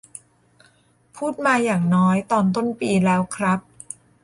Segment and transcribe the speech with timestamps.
[1.15, 3.59] พูดมาอย่างน้อยตอนต้นปีแล้วครับ